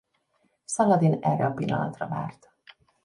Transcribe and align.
Szaladin 0.65 1.17
erre 1.21 1.45
a 1.45 1.53
pillanatra 1.53 2.07
várt. 2.07 2.51